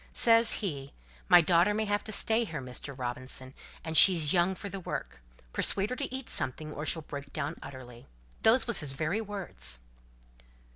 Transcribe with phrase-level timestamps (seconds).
[0.13, 0.93] Says he,
[1.29, 2.97] 'My daughter may have to stay here, Mr.
[2.97, 3.53] Robinson,
[3.85, 5.21] and she's young for the work.
[5.53, 8.07] Persuade her to eat something, or she'll break down utterly.'
[8.41, 9.81] Those was his very words."